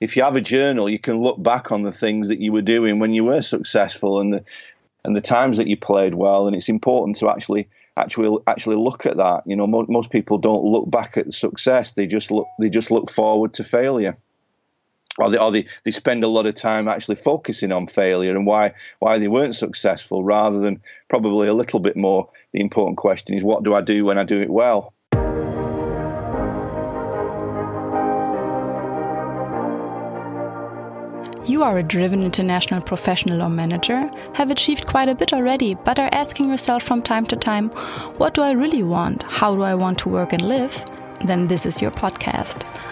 [0.00, 2.62] if you have a journal, you can look back on the things that you were
[2.62, 4.44] doing when you were successful and the
[5.04, 6.46] and the times that you played well.
[6.46, 9.42] And it's important to actually actually actually look at that.
[9.46, 12.90] You know, mo- most people don't look back at success; they just look they just
[12.90, 14.16] look forward to failure.
[15.18, 18.46] Or they, or they, they spend a lot of time actually focusing on failure and
[18.46, 20.80] why why they weren't successful, rather than
[21.10, 22.30] probably a little bit more.
[22.52, 24.94] The important question is, what do I do when I do it well?
[31.50, 35.98] You are a driven international professional or manager, have achieved quite a bit already, but
[35.98, 37.70] are asking yourself from time to time,
[38.18, 39.24] what do I really want?
[39.24, 40.84] How do I want to work and live?
[41.24, 42.62] Then this is your podcast.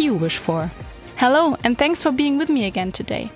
[0.00, 0.70] you wish for.
[1.16, 3.30] Hello, and thanks for being with me again today.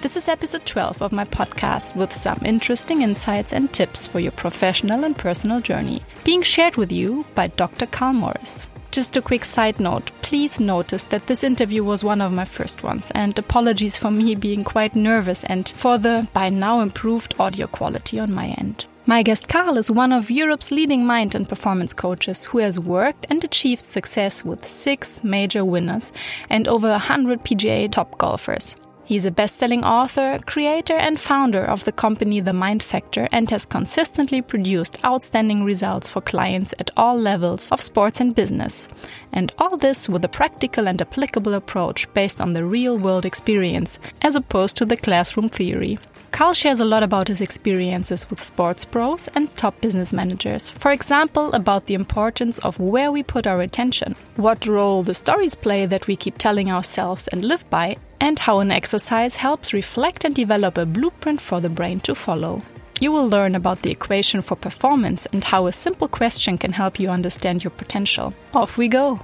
[0.00, 4.32] This is episode 12 of my podcast with some interesting insights and tips for your
[4.32, 7.86] professional and personal journey, being shared with you by Dr.
[7.86, 8.66] Karl Morris.
[8.90, 12.82] Just a quick side note please notice that this interview was one of my first
[12.82, 17.66] ones, and apologies for me being quite nervous and for the by now improved audio
[17.66, 18.86] quality on my end.
[19.10, 23.26] My guest Karl is one of Europe's leading mind and performance coaches who has worked
[23.28, 26.12] and achieved success with six major winners
[26.48, 28.76] and over 100 PGA top golfers.
[29.04, 33.50] He's a best selling author, creator, and founder of the company The Mind Factor and
[33.50, 38.88] has consistently produced outstanding results for clients at all levels of sports and business.
[39.32, 43.98] And all this with a practical and applicable approach based on the real world experience,
[44.22, 45.98] as opposed to the classroom theory.
[46.30, 50.70] Karl shares a lot about his experiences with sports pros and top business managers.
[50.70, 55.54] For example, about the importance of where we put our attention, what role the stories
[55.54, 60.24] play that we keep telling ourselves and live by, and how an exercise helps reflect
[60.24, 62.62] and develop a blueprint for the brain to follow.
[63.00, 67.00] You will learn about the equation for performance and how a simple question can help
[67.00, 68.34] you understand your potential.
[68.54, 69.20] Off we go!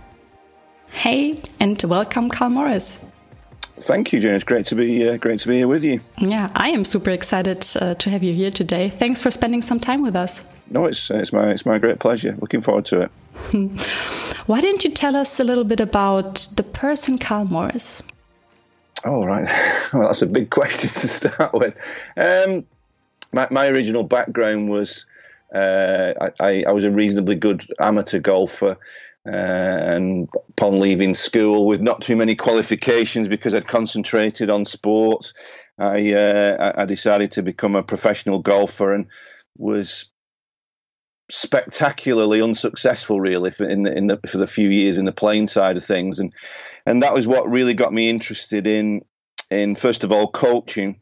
[0.91, 2.99] Hey, and welcome, Karl Morris.
[3.79, 4.35] Thank you, Jen.
[4.35, 6.01] It's great to be uh, great to be here with you.
[6.19, 8.89] Yeah, I am super excited uh, to have you here today.
[8.89, 10.45] Thanks for spending some time with us.
[10.71, 12.37] No, it's it's my it's my great pleasure.
[12.41, 13.11] Looking forward to it.
[14.47, 18.03] Why don't you tell us a little bit about the person Karl Morris?
[19.05, 19.45] Oh right,
[19.93, 21.75] well that's a big question to start with.
[22.17, 22.65] Um,
[23.33, 25.05] my my original background was
[25.55, 28.77] uh, I, I was a reasonably good amateur golfer.
[29.27, 35.35] And upon leaving school with not too many qualifications because I'd concentrated on sports,
[35.79, 39.07] I, uh, I decided to become a professional golfer and
[39.57, 40.07] was
[41.31, 45.49] spectacularly unsuccessful, really, for, in the, in the, for the few years in the playing
[45.49, 46.33] side of things, and
[46.85, 49.03] and that was what really got me interested in
[49.51, 51.01] in first of all coaching,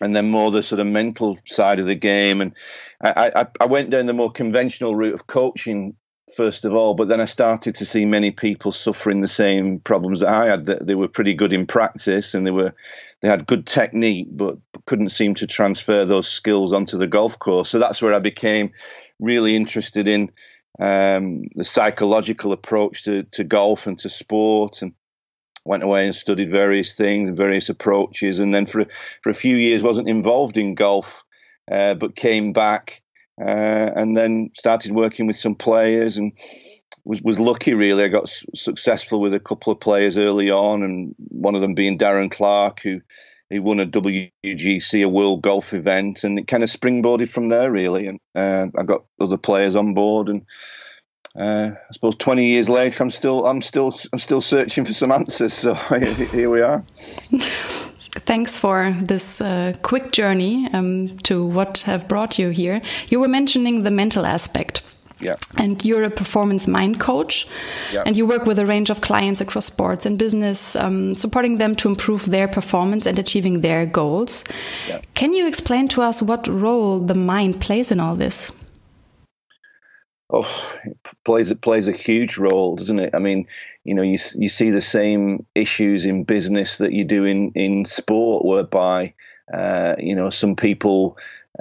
[0.00, 2.54] and then more the sort of mental side of the game, and
[3.02, 5.96] I, I, I went down the more conventional route of coaching
[6.36, 10.20] first of all, but then I started to see many people suffering the same problems
[10.20, 10.66] that I had.
[10.66, 12.74] That they were pretty good in practice and they were
[13.20, 17.68] they had good technique, but couldn't seem to transfer those skills onto the golf course.
[17.70, 18.72] So that's where I became
[19.18, 20.30] really interested in
[20.78, 24.92] um, the psychological approach to, to golf and to sport, and
[25.64, 28.86] went away and studied various things, and various approaches, and then for
[29.22, 31.24] for a few years wasn't involved in golf,
[31.70, 33.02] uh, but came back
[33.40, 36.32] uh, and then started working with some players and
[37.04, 38.04] was was lucky really.
[38.04, 41.74] I got s- successful with a couple of players early on, and one of them
[41.74, 43.00] being Darren Clarke, who
[43.50, 47.70] he won a WGC, a World Golf event, and it kind of springboarded from there
[47.70, 48.06] really.
[48.06, 50.44] And uh, I got other players on board, and
[51.34, 55.12] uh, I suppose 20 years later, I'm still I'm still I'm still searching for some
[55.12, 55.54] answers.
[55.54, 55.74] So
[56.32, 56.84] here we are.
[58.18, 62.80] Thanks for this uh, quick journey um, to what have brought you here.
[63.08, 64.82] You were mentioning the mental aspect.
[65.20, 65.36] Yeah.
[65.56, 67.48] And you're a performance mind coach,
[67.92, 68.04] yeah.
[68.06, 71.74] and you work with a range of clients across sports and business, um, supporting them
[71.76, 74.44] to improve their performance and achieving their goals.
[74.88, 75.00] Yeah.
[75.14, 78.52] Can you explain to us what role the mind plays in all this?
[80.30, 80.46] Oh,
[80.84, 83.14] it plays it plays a huge role, doesn't it?
[83.14, 83.46] I mean,
[83.88, 87.86] you know, you you see the same issues in business that you do in in
[87.86, 89.14] sport, whereby
[89.52, 91.16] uh, you know some people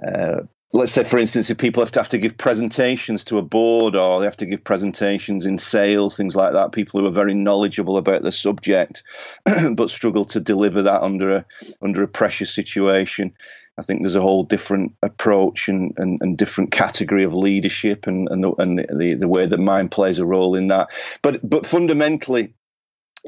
[0.05, 0.41] uh,
[0.73, 3.95] let's say, for instance, if people have to have to give presentations to a board
[3.95, 7.33] or they have to give presentations in sales, things like that, people who are very
[7.33, 9.03] knowledgeable about the subject
[9.75, 11.45] but struggle to deliver that under a
[11.81, 13.33] under a pressure situation.
[13.79, 18.27] I think there's a whole different approach and, and, and different category of leadership and
[18.29, 20.89] and, the, and the, the way that mind plays a role in that.
[21.21, 22.55] But but fundamentally,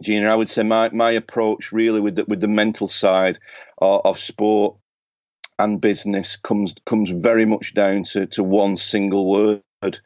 [0.02, 3.40] Gina, I would say my, my approach really with the, with the mental side
[3.78, 4.78] of, of sport
[5.60, 10.00] and business comes comes very much down to, to one single word.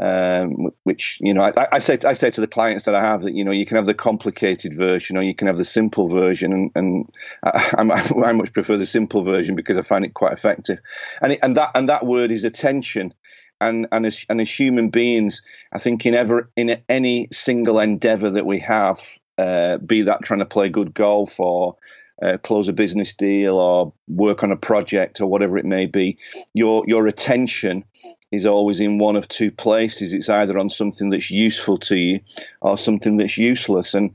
[0.00, 3.24] Um, which you know, I, I, say I say to the clients that I have
[3.24, 6.06] that you know you can have the complicated version or you can have the simple
[6.06, 7.12] version, and, and
[7.42, 7.82] I,
[8.24, 10.78] I, much prefer the simple version because I find it quite effective.
[11.20, 13.12] And it, and that and that word is attention.
[13.60, 15.42] And and as and as human beings,
[15.72, 19.00] I think in ever in any single endeavor that we have,
[19.36, 21.76] uh, be that trying to play good golf or
[22.22, 26.18] uh, close a business deal or work on a project or whatever it may be,
[26.54, 27.84] your your attention
[28.30, 30.12] is always in one of two places.
[30.12, 32.20] It's either on something that's useful to you
[32.60, 33.94] or something that's useless.
[33.94, 34.14] And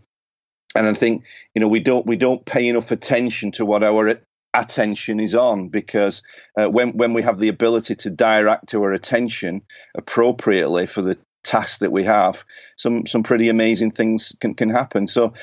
[0.75, 1.23] and I think
[1.53, 4.19] you know we don't we don't pay enough attention to what our
[4.53, 6.21] attention is on because
[6.57, 9.61] uh, when when we have the ability to direct our attention
[9.95, 12.43] appropriately for the task that we have,
[12.75, 15.07] some some pretty amazing things can can happen.
[15.07, 15.33] So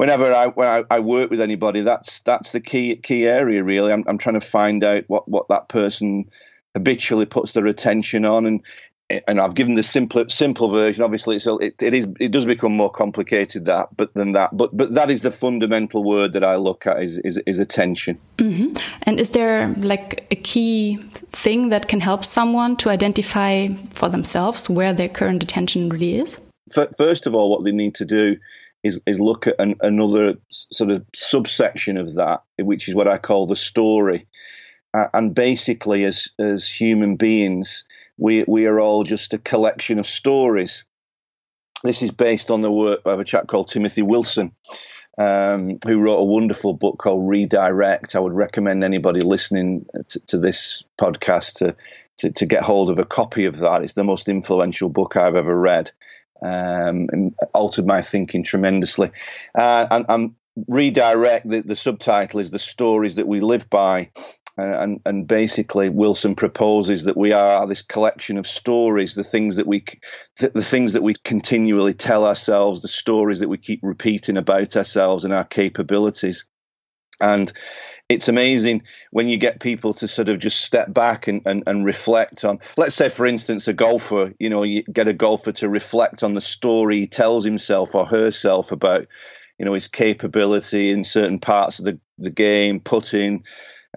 [0.00, 3.62] whenever I when I, I, work with anybody, that's that's the key key area.
[3.62, 6.30] Really, I'm I'm trying to find out what what that person
[6.74, 8.62] habitually puts their attention on, and
[9.28, 11.04] and I've given the simple simple version.
[11.04, 14.56] Obviously, it's, it it is it does become more complicated that, but than that.
[14.56, 18.18] But but that is the fundamental word that I look at is is, is attention.
[18.38, 18.80] Mm -hmm.
[19.06, 20.98] And is there like a key
[21.42, 26.40] thing that can help someone to identify for themselves where their current attention really is?
[26.96, 28.36] First of all, what they need to do
[28.82, 33.18] is is look at an, another sort of subsection of that, which is what I
[33.18, 34.26] call the story.
[34.92, 37.84] Uh, and basically, as as human beings,
[38.18, 40.84] we we are all just a collection of stories.
[41.82, 44.52] This is based on the work of a chap called Timothy Wilson,
[45.16, 48.14] um, who wrote a wonderful book called Redirect.
[48.14, 51.76] I would recommend anybody listening to, to this podcast to,
[52.18, 53.82] to, to get hold of a copy of that.
[53.82, 55.90] It's the most influential book I've ever read
[56.42, 57.08] um,
[57.54, 59.10] altered my thinking tremendously.
[59.56, 60.34] Uh, and, and,
[60.68, 64.10] redirect the, the subtitle is the stories that we live by.
[64.58, 69.56] Uh, and, and basically, Wilson proposes that we are this collection of stories, the things
[69.56, 69.84] that we,
[70.38, 74.76] the, the things that we continually tell ourselves, the stories that we keep repeating about
[74.76, 76.44] ourselves and our capabilities.
[77.22, 77.52] And
[78.10, 81.84] it's amazing when you get people to sort of just step back and, and, and
[81.84, 85.68] reflect on, let's say, for instance, a golfer, you know, you get a golfer to
[85.68, 89.06] reflect on the story he tells himself or herself about,
[89.60, 93.44] you know, his capability in certain parts of the, the game, putting,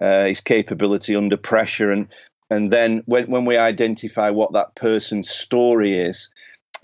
[0.00, 1.90] uh, his capability under pressure.
[1.90, 2.06] And,
[2.50, 6.30] and then when, when we identify what that person's story is,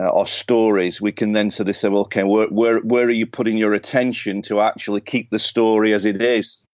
[0.01, 3.11] uh, or stories, we can then sort of say, well, okay, where, where where are
[3.11, 6.65] you putting your attention to actually keep the story as it is?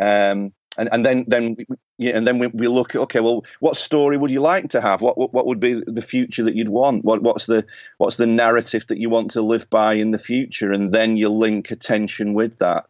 [0.00, 1.56] Um, and, and then then
[1.98, 4.80] yeah, and then we, we look at okay, well, what story would you like to
[4.80, 5.02] have?
[5.02, 7.04] What what would be the future that you'd want?
[7.04, 7.66] What what's the
[7.98, 10.72] what's the narrative that you want to live by in the future?
[10.72, 12.86] And then you link attention with that.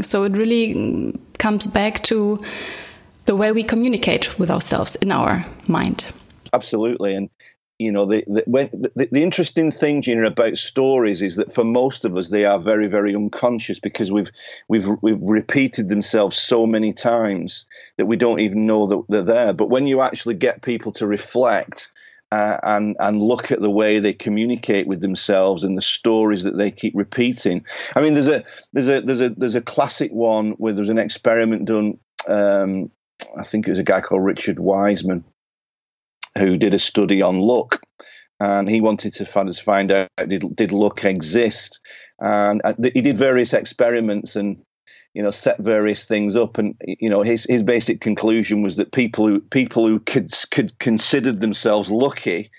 [0.00, 2.38] So it really comes back to
[3.24, 6.06] the way we communicate with ourselves in our mind.
[6.52, 7.28] Absolutely, and
[7.78, 12.04] you know the the, the, the interesting thing Gina about stories is that for most
[12.04, 14.30] of us they are very very unconscious because we've
[14.68, 17.66] we've we've repeated themselves so many times
[17.96, 19.52] that we don't even know that they're there.
[19.52, 21.90] But when you actually get people to reflect
[22.32, 26.58] uh, and and look at the way they communicate with themselves and the stories that
[26.58, 27.64] they keep repeating
[27.96, 28.44] i mean there's a
[28.74, 32.90] there's a there's a there's a classic one where there was an experiment done um,
[33.36, 35.24] I think it was a guy called Richard Wiseman,
[36.38, 37.82] who did a study on luck,
[38.40, 41.80] and he wanted to find, find out did, did luck exist,
[42.18, 44.62] and uh, he did various experiments and
[45.14, 48.92] you know set various things up and you know his his basic conclusion was that
[48.92, 52.50] people who people who could could considered themselves lucky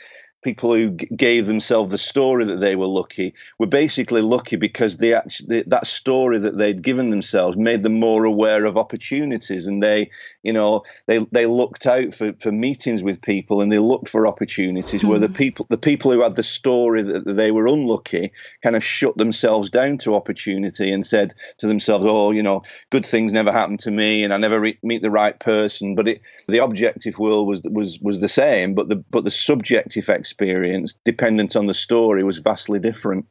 [0.43, 5.13] people who gave themselves the story that they were lucky were basically lucky because they
[5.13, 10.09] actually that story that they'd given themselves made them more aware of opportunities and they
[10.43, 14.27] you know they they looked out for, for meetings with people and they looked for
[14.27, 15.09] opportunities mm.
[15.09, 15.33] where the hmm.
[15.33, 18.31] people the people who had the story that they were unlucky
[18.63, 23.05] kind of shut themselves down to opportunity and said to themselves oh you know good
[23.05, 26.21] things never happen to me and I never re- meet the right person but it
[26.47, 31.55] the objective world was was was the same but the but the subjective experience dependent
[31.55, 33.25] on the story, was vastly different.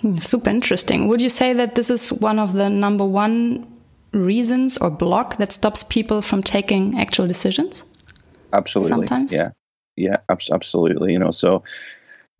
[0.00, 1.08] Hmm, super interesting.
[1.08, 3.66] Would you say that this is one of the number one
[4.12, 7.84] reasons or block that stops people from taking actual decisions?
[8.52, 9.06] absolutely.
[9.06, 9.32] Sometimes?
[9.32, 9.50] Yeah,
[9.96, 11.12] yeah, absolutely.
[11.12, 11.62] You know, so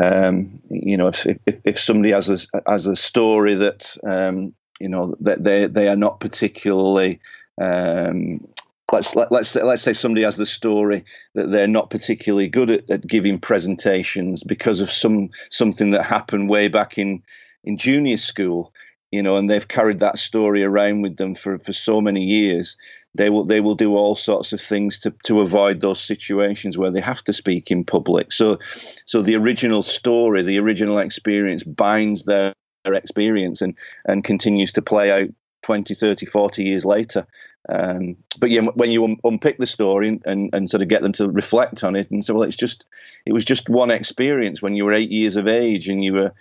[0.03, 4.89] um, you know, if, if, if somebody has a has a story that um, you
[4.89, 7.21] know that they they are not particularly
[7.61, 8.47] um,
[8.91, 12.91] let's let, let's let's say somebody has the story that they're not particularly good at,
[12.91, 17.23] at, giving presentations because of some something that happened way back in
[17.65, 18.73] in junior school,
[19.13, 22.77] you know, and they've carried that story around with them for for so many years
[23.15, 26.91] they will they will do all sorts of things to, to avoid those situations where
[26.91, 28.33] they have to speak in public.
[28.33, 28.59] So
[29.05, 32.55] so the original story, the original experience binds their,
[32.85, 33.77] their experience and
[34.07, 35.29] and continues to play out
[35.63, 37.27] 20, 30, 40 years later.
[37.69, 41.13] Um, but yeah, when you un- unpick the story and, and sort of get them
[41.13, 42.85] to reflect on it and say, well, it's just,
[43.25, 46.33] it was just one experience when you were eight years of age and you were,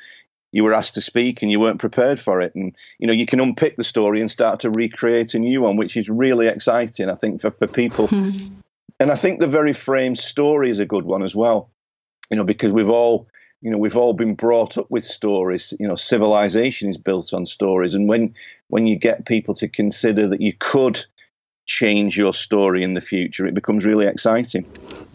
[0.51, 2.53] you were asked to speak and you weren't prepared for it.
[2.55, 5.77] And, you know, you can unpick the story and start to recreate a new one,
[5.77, 8.07] which is really exciting, I think, for, for people.
[8.07, 8.31] Hmm.
[8.99, 11.71] And I think the very framed story is a good one as well,
[12.29, 13.27] you know, because we've all,
[13.61, 15.73] you know, we've all been brought up with stories.
[15.79, 17.95] You know, civilization is built on stories.
[17.95, 18.35] And when,
[18.67, 21.05] when you get people to consider that you could
[21.65, 24.65] change your story in the future, it becomes really exciting.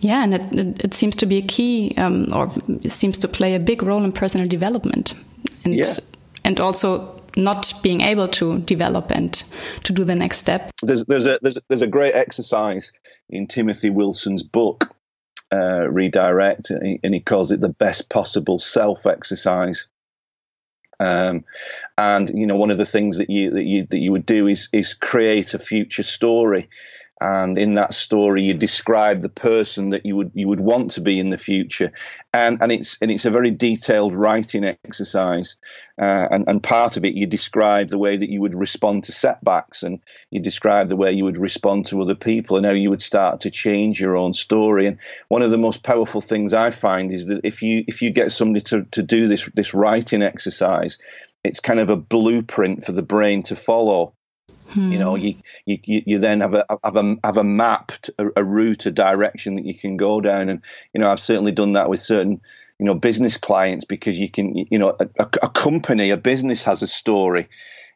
[0.00, 2.50] Yeah, and it, it, it seems to be a key, um, or
[2.88, 5.14] seems to play a big role in personal development,
[5.64, 5.94] and yeah.
[6.44, 9.44] and also not being able to develop and
[9.84, 10.70] to do the next step.
[10.82, 12.92] There's there's a there's, there's a great exercise
[13.28, 14.94] in Timothy Wilson's book,
[15.52, 19.86] uh, Redirect, and he, and he calls it the best possible self exercise.
[20.98, 21.44] Um,
[21.98, 24.46] and you know, one of the things that you that you that you would do
[24.46, 26.68] is is create a future story.
[27.18, 31.00] And in that story you describe the person that you would you would want to
[31.00, 31.92] be in the future.
[32.34, 35.56] And and it's and it's a very detailed writing exercise.
[35.98, 39.12] Uh, and and part of it you describe the way that you would respond to
[39.12, 40.00] setbacks and
[40.30, 43.40] you describe the way you would respond to other people and how you would start
[43.40, 44.86] to change your own story.
[44.86, 44.98] And
[45.28, 48.32] one of the most powerful things I find is that if you if you get
[48.32, 50.98] somebody to to do this this writing exercise
[51.46, 54.12] it's kind of a blueprint for the brain to follow.
[54.68, 54.90] Hmm.
[54.92, 58.44] You know, you, you you then have a have a have a map, a, a
[58.44, 60.60] route, a direction that you can go down, and
[60.92, 62.40] you know, I've certainly done that with certain
[62.78, 66.82] you know business clients because you can you know a, a company, a business has
[66.82, 67.48] a story,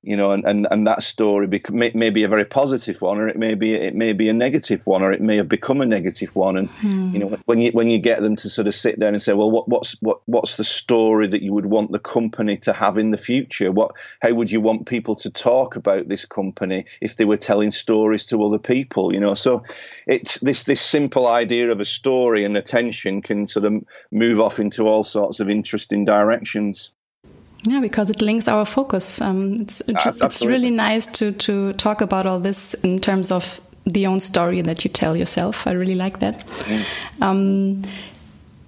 [0.03, 3.29] you know, and, and, and that story may, may, be a very positive one, or
[3.29, 5.87] it may be it may be a negative one, or it may have become a
[5.87, 6.57] negative one.
[6.57, 7.11] And hmm.
[7.13, 9.35] you know, when you when you get them to sort of sit down and say,
[9.35, 12.97] well, what, what's what what's the story that you would want the company to have
[12.97, 13.71] in the future?
[13.71, 17.71] What how would you want people to talk about this company if they were telling
[17.71, 19.13] stories to other people?
[19.13, 19.65] You know, so
[20.07, 24.61] it's this this simple idea of a story and attention can sort of move off
[24.61, 26.91] into all sorts of interesting directions.
[27.63, 29.21] Yeah, because it links our focus.
[29.21, 34.07] Um, it's it's really nice to to talk about all this in terms of the
[34.07, 35.67] own story that you tell yourself.
[35.67, 36.45] I really like that.
[37.21, 37.83] Um,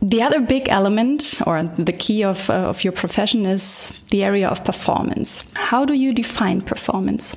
[0.02, 4.48] the other big element or the key of uh, of your profession is the area
[4.48, 5.44] of performance.
[5.54, 7.36] How do you define performance?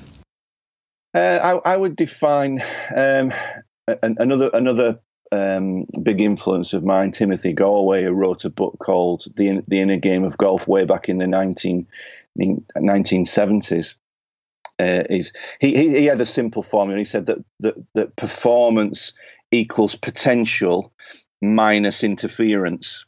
[1.13, 2.61] Uh, I, I, would define
[2.93, 3.31] um,
[4.01, 4.99] another another
[5.35, 9.97] um, big influence of mine, Timothy Gallwey, who wrote a book called The, the Inner
[9.97, 11.87] Game of Golf way back in the 19,
[12.39, 13.95] 1970s.
[14.77, 16.99] Uh, is he, he, he had a simple formula.
[16.99, 19.13] He said that, that that performance
[19.49, 20.91] equals potential
[21.41, 23.05] minus interference.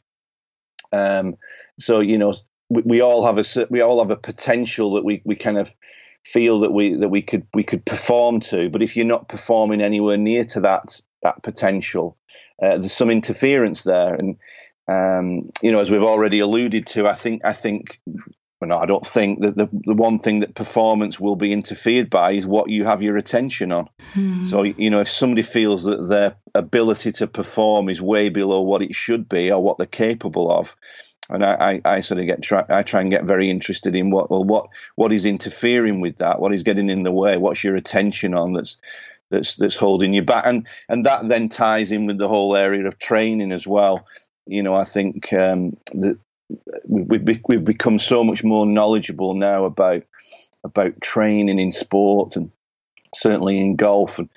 [0.92, 1.36] Um,
[1.78, 2.32] so you know
[2.70, 5.70] we, we, all have a we all have a potential that we, we kind of
[6.24, 9.82] feel that we that we could we could perform to, but if you're not performing
[9.82, 12.17] anywhere near to that that potential.
[12.60, 14.36] Uh, there's some interference there, and
[14.88, 18.00] um, you know, as we've already alluded to, I think I think.
[18.60, 22.10] Well, no, I don't think that the the one thing that performance will be interfered
[22.10, 23.88] by is what you have your attention on.
[24.14, 24.46] Hmm.
[24.46, 28.82] So you know, if somebody feels that their ability to perform is way below what
[28.82, 30.74] it should be or what they're capable of,
[31.28, 34.10] and I, I, I, sort of get try, I try and get very interested in
[34.10, 37.62] what well what what is interfering with that, what is getting in the way, what's
[37.62, 38.76] your attention on that's
[39.30, 42.86] that's that's holding you back, and and that then ties in with the whole area
[42.86, 44.06] of training as well.
[44.46, 46.18] You know, I think um, that
[46.86, 50.04] we've we've become so much more knowledgeable now about
[50.64, 52.50] about training in sport and
[53.14, 54.28] certainly in golf and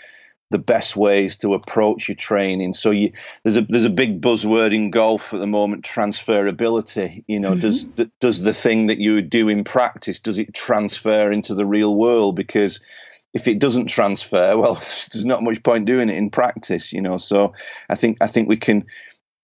[0.51, 2.73] the best ways to approach your training.
[2.73, 7.23] So you, there's a there's a big buzzword in golf at the moment, transferability.
[7.25, 7.61] You know, mm-hmm.
[7.61, 11.65] does the, does the thing that you do in practice does it transfer into the
[11.65, 12.35] real world?
[12.35, 12.81] Because
[13.33, 14.75] if it doesn't transfer, well,
[15.11, 17.17] there's not much point doing it in practice, you know.
[17.17, 17.53] So
[17.89, 18.85] I think I think we can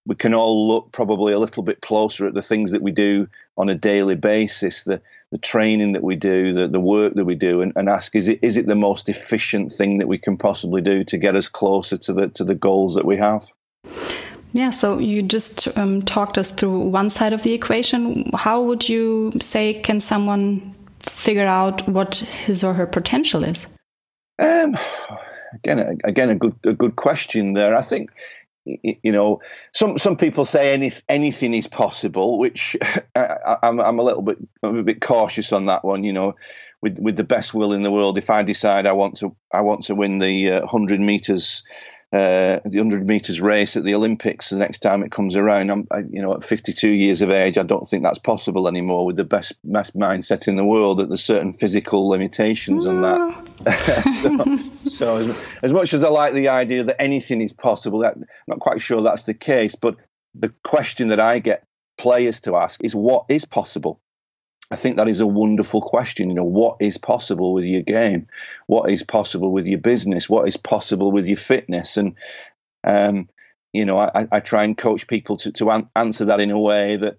[0.06, 3.28] we can all look probably a little bit closer at the things that we do
[3.58, 5.02] on a daily basis, the
[5.32, 8.28] the training that we do, the the work that we do, and, and ask is
[8.28, 11.48] it is it the most efficient thing that we can possibly do to get us
[11.48, 13.50] closer to the to the goals that we have.
[14.54, 18.32] Yeah, so you just um, talked us through one side of the equation.
[18.34, 23.68] How would you say can someone figure out what his or her potential is?
[24.40, 24.78] Um,
[25.54, 27.76] again, again, a good a good question there.
[27.76, 28.12] I think
[28.66, 29.42] you know
[29.74, 32.76] some some people say any, anything is possible, which
[33.16, 36.04] I, am I'm, I'm a little bit I'm a bit cautious on that one.
[36.04, 36.36] You know,
[36.82, 39.62] with with the best will in the world, if I decide I want to I
[39.62, 41.64] want to win the uh, hundred meters
[42.18, 45.70] uh, the 100 meters race at the Olympics the next time it comes around.
[45.70, 49.06] I'm, I, you know, at 52 years of age, I don't think that's possible anymore
[49.06, 50.98] with the best, best mindset in the world.
[50.98, 54.80] That there's certain physical limitations on that.
[54.84, 58.26] so, so as, as, much as I like the idea that anything is possible, I'm
[58.48, 59.76] not quite sure that's the case.
[59.76, 59.98] But
[60.34, 61.64] the question that I get
[62.00, 64.02] players to ask is, what is possible?
[64.70, 66.30] I think that is a wonderful question.
[66.30, 68.28] You know, what is possible with your game?
[68.68, 70.30] What is possible with your business?
[70.30, 71.96] What is possible with your fitness?
[71.96, 72.16] And,
[72.84, 73.30] um,
[73.72, 76.60] you know, I, I, try and coach people to, to an- answer that in a
[76.60, 77.18] way that,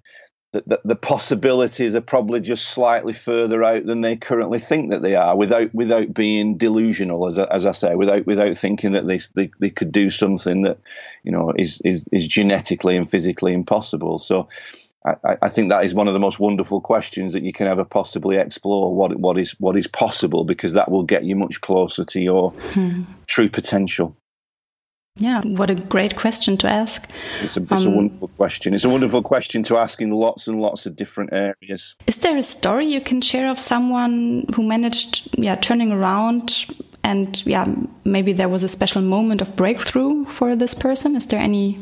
[0.52, 5.02] that, that, the possibilities are probably just slightly further out than they currently think that
[5.02, 9.20] they are, without without being delusional, as, as I say, without without thinking that they,
[9.34, 10.78] they they could do something that,
[11.22, 14.18] you know, is is, is genetically and physically impossible.
[14.18, 14.48] So
[15.24, 17.84] I, I, think that is one of the most wonderful questions that you can ever
[17.84, 18.94] possibly explore.
[18.94, 22.50] What what is what is possible because that will get you much closer to your
[22.50, 23.02] hmm.
[23.26, 24.16] true potential.
[25.18, 27.10] Yeah, what a great question to ask.
[27.40, 28.72] It's, a, it's um, a, wonderful question.
[28.72, 31.96] It's a wonderful question to ask in lots and lots of different areas.
[32.06, 36.66] Is there a story you can share of someone who managed, yeah, turning around,
[37.02, 37.66] and yeah,
[38.04, 41.16] maybe there was a special moment of breakthrough for this person?
[41.16, 41.80] Is there any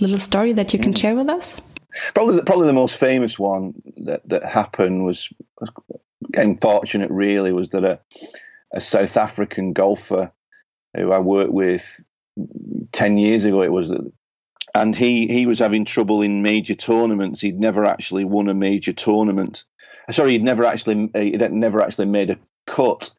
[0.00, 0.98] little story that you can mm.
[0.98, 1.60] share with us?
[2.14, 3.74] Probably, the, probably the most famous one
[4.04, 5.28] that, that happened was,
[5.60, 5.70] was
[6.30, 7.10] getting fortunate.
[7.10, 8.00] Really, was that a,
[8.72, 10.32] a South African golfer
[10.96, 12.02] who I worked with
[12.92, 13.62] ten years ago.
[13.62, 14.12] It was that,
[14.74, 17.40] and he he was having trouble in major tournaments.
[17.40, 19.64] He'd never actually won a major tournament.
[20.10, 23.10] Sorry, he'd never actually he'd never actually made a cut.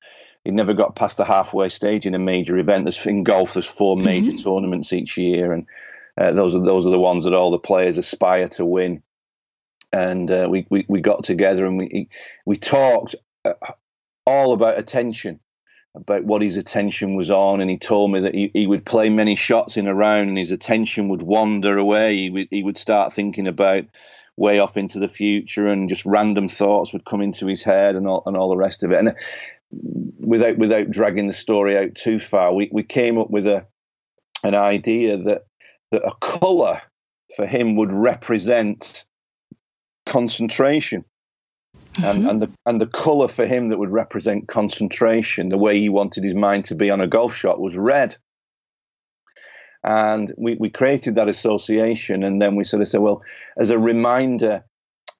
[0.43, 2.85] He'd never got past the halfway stage in a major event.
[2.85, 4.43] There's in golf, there's four major mm-hmm.
[4.43, 5.65] tournaments each year, and
[6.17, 9.03] uh, those are those are the ones that all the players aspire to win.
[9.93, 12.09] And uh, we, we we got together and we
[12.45, 13.53] we talked uh,
[14.25, 15.39] all about attention,
[15.95, 19.09] about what his attention was on, and he told me that he, he would play
[19.09, 22.17] many shots in a round, and his attention would wander away.
[22.17, 23.85] He would he would start thinking about
[24.35, 28.07] way off into the future, and just random thoughts would come into his head, and
[28.07, 28.99] all and all the rest of it.
[28.99, 29.13] And uh,
[30.19, 33.65] without without dragging the story out too far, we we came up with a
[34.43, 35.46] an idea that
[35.91, 36.81] that a colour
[37.35, 39.05] for him would represent
[40.05, 41.03] concentration.
[41.93, 42.05] Mm-hmm.
[42.05, 45.89] And, and the and the colour for him that would represent concentration, the way he
[45.89, 48.17] wanted his mind to be on a golf shot, was red.
[49.83, 53.21] And we, we created that association, and then we sort of said, well,
[53.57, 54.65] as a reminder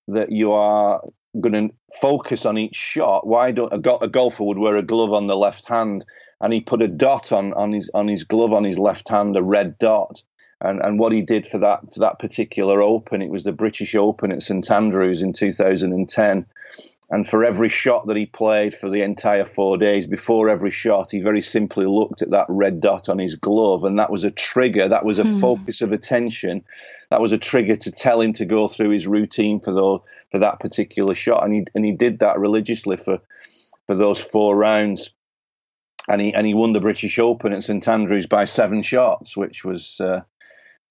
[0.08, 1.02] that you are
[1.40, 4.82] going to focus on each shot, why don't a, go- a golfer would wear a
[4.82, 6.04] glove on the left hand,
[6.42, 9.38] and he put a dot on, on his on his glove on his left hand,
[9.38, 10.24] a red dot,
[10.62, 13.22] and and what he did for that for that particular Open.
[13.22, 16.46] It was the British Open at St Andrews in 2010.
[17.10, 21.12] And for every shot that he played for the entire four days, before every shot,
[21.12, 24.32] he very simply looked at that red dot on his glove, and that was a
[24.32, 24.90] trigger.
[24.90, 25.40] That was a hmm.
[25.40, 26.66] focus of attention.
[27.10, 30.40] That was a trigger to tell him to go through his routine for those for
[30.40, 33.20] that particular shot, and he and he did that religiously for
[33.86, 35.12] for those four rounds
[36.08, 39.64] and he and he won the British Open at St Andrews by seven shots, which
[39.64, 40.22] was uh,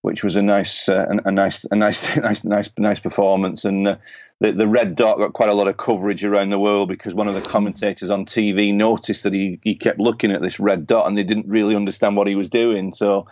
[0.03, 3.65] which was a nice, uh, a, a, nice, a nice, nice, nice, nice performance.
[3.65, 3.97] And uh,
[4.41, 7.29] the the red dot got quite a lot of coverage around the world because one
[7.29, 11.07] of the commentators on TV noticed that he he kept looking at this red dot
[11.07, 12.93] and they didn't really understand what he was doing.
[12.93, 13.27] So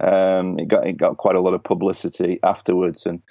[0.00, 3.06] um, it got it got quite a lot of publicity afterwards.
[3.06, 3.22] And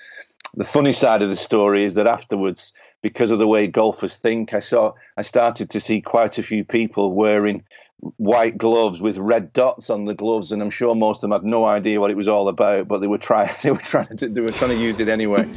[0.56, 4.54] the funny side of the story is that afterwards, because of the way golfers think,
[4.54, 7.64] I saw I started to see quite a few people wearing
[8.00, 11.44] white gloves with red dots on the gloves, and I'm sure most of them had
[11.44, 14.30] no idea what it was all about, but they were trying they were trying to
[14.30, 15.46] they were trying to use it anyway.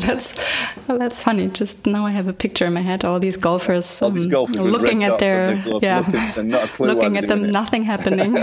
[0.00, 0.50] that's
[0.86, 1.48] well, that's funny.
[1.48, 3.04] Just now I have a picture in my head.
[3.04, 7.50] All these golfers, all these um, golfers looking at their yeah, looking, looking at them,
[7.50, 8.36] nothing happening.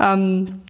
[0.00, 0.62] um,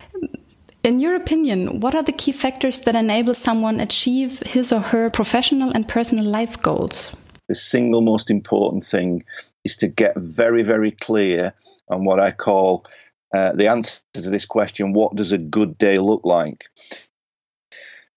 [0.82, 5.11] in your opinion, what are the key factors that enable someone achieve his or her
[5.11, 7.16] professional and personal life goals?
[7.48, 9.24] The single most important thing
[9.64, 11.54] is to get very, very clear
[11.88, 12.85] on what I call
[13.35, 16.64] uh, the answer to this question what does a good day look like?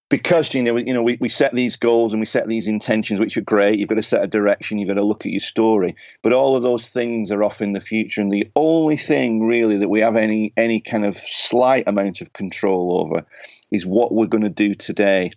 [0.09, 3.19] because you know you know we, we set these goals and we set these intentions
[3.19, 3.79] which are great.
[3.79, 4.77] You've got to set a direction.
[4.77, 5.95] You've got to look at your story.
[6.23, 8.21] But all of those things are off in the future.
[8.21, 12.33] And the only thing really that we have any any kind of slight amount of
[12.33, 13.25] control over
[13.71, 15.31] is what we're going to do today.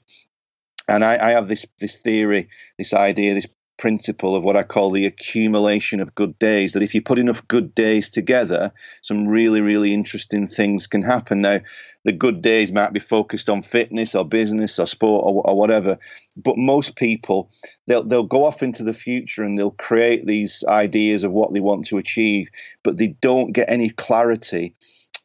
[0.88, 3.46] And I, I have this this theory this idea this
[3.83, 6.73] principle of what I call the accumulation of good days.
[6.73, 11.40] That if you put enough good days together, some really, really interesting things can happen.
[11.40, 11.59] Now,
[12.05, 15.99] the good days might be focused on fitness or business or sport or, or whatever,
[16.37, 17.51] but most people
[17.88, 21.59] they'll they'll go off into the future and they'll create these ideas of what they
[21.59, 22.51] want to achieve,
[22.85, 24.77] but they don't get any clarity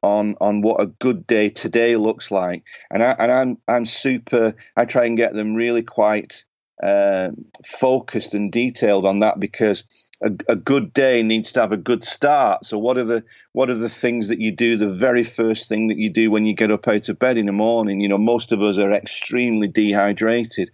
[0.01, 2.63] on on what a good day today looks like.
[2.89, 4.55] And I and I'm I'm super.
[4.75, 6.43] I try and get them really quite
[6.83, 7.29] uh,
[7.65, 9.83] focused and detailed on that because
[10.21, 12.65] a, a, good day needs to have a good start.
[12.65, 14.77] So what are the what are the things that you do?
[14.77, 17.45] The very first thing that you do when you get up out of bed in
[17.45, 18.01] the morning.
[18.01, 20.71] You know, most of us are extremely dehydrated.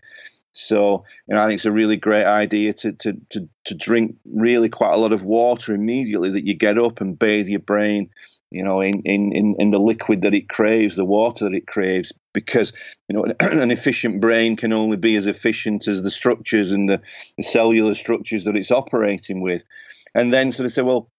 [0.53, 4.17] So, you know, I think it's a really great idea to, to, to, to drink
[4.23, 8.11] really quite a lot of water immediately that you get up and bathe your brain
[8.53, 12.13] you know, in, in, in the liquid that it craves, the water that it craves,
[12.33, 12.71] because,
[13.09, 17.01] you know, an efficient brain can only be as efficient as the structures and the,
[17.37, 19.63] the cellular structures that it's operating with.
[20.13, 21.09] And then sort of say, well,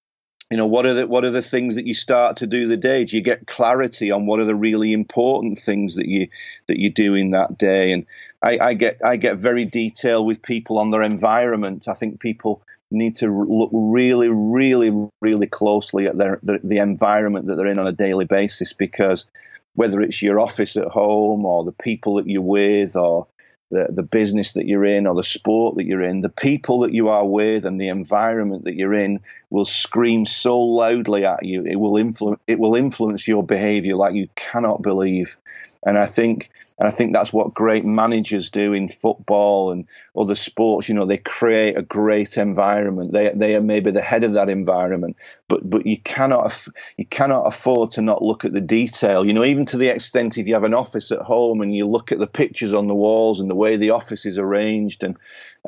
[0.50, 2.76] you know, what are the what are the things that you start to do the
[2.76, 3.04] day?
[3.04, 6.28] Do you get clarity on what are the really important things that you
[6.68, 7.92] that you do in that day?
[7.92, 8.06] And
[8.42, 11.88] I, I get I get very detailed with people on their environment.
[11.88, 12.62] I think people
[12.94, 17.78] need to look really, really, really closely at their the, the environment that they're in
[17.78, 19.26] on a daily basis because
[19.74, 23.26] whether it's your office at home or the people that you're with or
[23.70, 26.92] the, the business that you're in or the sport that you're in, the people that
[26.92, 31.64] you are with and the environment that you're in will scream so loudly at you.
[31.64, 35.36] It will influence it will influence your behavior like you cannot believe.
[35.84, 40.34] And I think and I think that's what great managers do in football and other
[40.34, 40.88] sports.
[40.88, 43.12] You know, they create a great environment.
[43.12, 45.16] They they are maybe the head of that environment,
[45.46, 46.66] but but you cannot
[46.96, 49.24] you cannot afford to not look at the detail.
[49.24, 51.86] You know, even to the extent if you have an office at home and you
[51.86, 55.16] look at the pictures on the walls and the way the office is arranged, and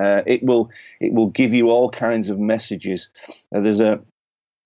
[0.01, 3.11] uh, it will it will give you all kinds of messages.
[3.55, 4.03] Uh, there's a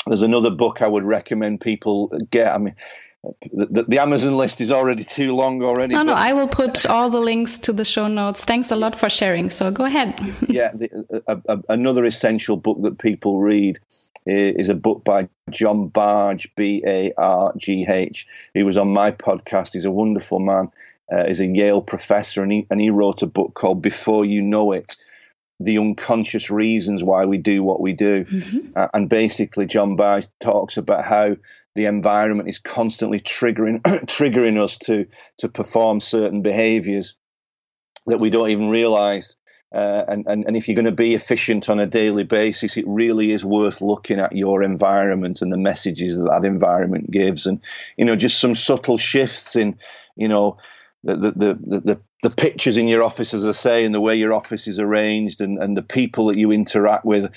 [0.06, 2.54] there's another book I would recommend people get.
[2.54, 2.74] I mean,
[3.22, 5.94] the, the, Amazon list is already too long already.
[5.94, 8.44] No, no, I will put all the links to the show notes.
[8.44, 9.50] Thanks a lot for sharing.
[9.50, 10.18] So go ahead.
[10.48, 13.78] yeah, the, a, a, another essential book that people read
[14.26, 18.26] is a book by John Bargh, B A R G H.
[18.54, 19.74] He was on my podcast.
[19.74, 20.70] He's a wonderful man.
[21.12, 24.40] Uh, he's a Yale professor, and he and he wrote a book called Before You
[24.40, 24.96] Know It.
[25.60, 28.72] The unconscious reasons why we do what we do, mm-hmm.
[28.74, 31.36] uh, and basically, John Bargh talks about how
[31.74, 35.06] the environment is constantly triggering triggering us to
[35.38, 37.14] to perform certain behaviors
[38.06, 39.36] that we don't even realize.
[39.72, 42.84] Uh, and, and, and if you're going to be efficient on a daily basis, it
[42.88, 47.60] really is worth looking at your environment and the messages that that environment gives, and
[47.96, 49.78] you know just some subtle shifts in
[50.16, 50.58] you know
[51.04, 54.16] the the the, the, the pictures in your office, as I say, and the way
[54.16, 57.34] your office is arranged, and, and the people that you interact with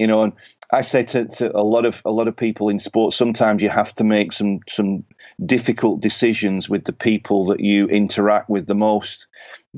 [0.00, 0.32] you know and
[0.72, 3.68] i say to, to a lot of a lot of people in sports sometimes you
[3.68, 5.04] have to make some some
[5.44, 9.26] difficult decisions with the people that you interact with the most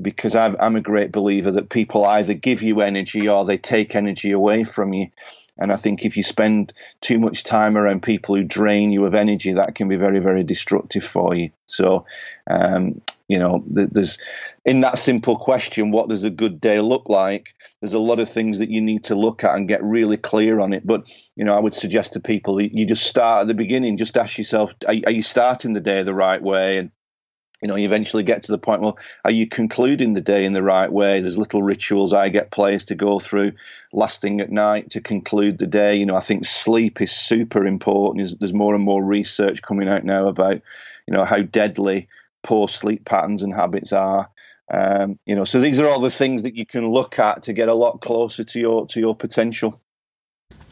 [0.01, 3.95] because I'm, I'm a great believer that people either give you energy or they take
[3.95, 5.09] energy away from you
[5.57, 9.13] and I think if you spend too much time around people who drain you of
[9.13, 11.51] energy, that can be very, very destructive for you.
[11.67, 12.05] So,
[12.49, 14.17] um, you know, there's
[14.65, 17.53] in that simple question, what does a good day look like?
[17.81, 20.59] There's a lot of things that you need to look at and get really clear
[20.59, 20.85] on it.
[20.85, 24.17] But, you know, I would suggest to people you just start at the beginning, just
[24.17, 26.79] ask yourself, are, are you starting the day the right way?
[26.79, 26.91] And
[27.63, 30.51] you know, you eventually get to the point, well, are you concluding the day in
[30.51, 31.21] the right way?
[31.21, 33.53] There's little rituals I get players to go through,
[33.93, 35.95] lasting at night to conclude the day.
[35.95, 38.37] You know, I think sleep is super important.
[38.37, 40.55] There's, more and more research coming out now about,
[41.07, 42.09] you know, how deadly
[42.43, 44.29] poor sleep patterns and habits are.
[44.69, 47.53] Um, you know, so these are all the things that you can look at to
[47.53, 49.81] get a lot closer to your to your potential.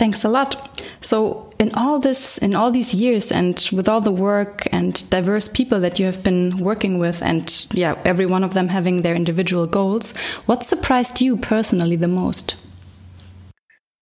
[0.01, 0.83] Thanks a lot.
[1.01, 5.47] So, in all this, in all these years, and with all the work and diverse
[5.47, 9.13] people that you have been working with, and yeah, every one of them having their
[9.13, 12.55] individual goals, what surprised you personally the most?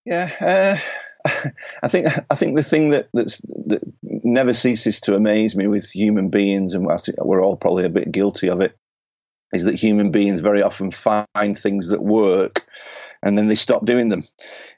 [0.06, 0.80] Yeah,
[1.26, 1.50] uh,
[1.84, 6.30] I think I think the thing that that never ceases to amaze me with human
[6.30, 8.74] beings, and we're all probably a bit guilty of it,
[9.52, 12.66] is that human beings very often find things that work
[13.22, 14.24] and then they stop doing them.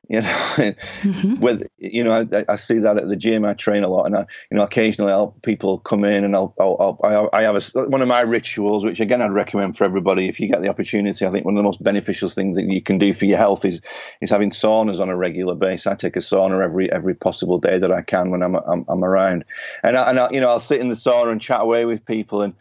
[0.10, 1.36] You know, mm-hmm.
[1.39, 3.45] with you know, I, I, see that at the gym.
[3.45, 6.54] I train a lot, and I, you know, occasionally I'll people come in, and I'll,
[6.60, 10.27] I'll, I'll I have a, one of my rituals, which again I'd recommend for everybody
[10.27, 11.25] if you get the opportunity.
[11.25, 13.63] I think one of the most beneficial things that you can do for your health
[13.63, 13.80] is
[14.19, 15.88] is having saunas on a regular basis.
[15.88, 19.04] I take a sauna every every possible day that I can when I'm I'm, I'm
[19.04, 19.45] around,
[19.84, 22.06] and I, and I, you know I'll sit in the sauna and chat away with
[22.06, 22.54] people and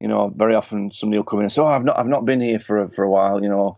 [0.00, 2.24] you know, very often somebody will come in and say, "Oh, I've not, I've not
[2.24, 3.76] been here for for a while," you know,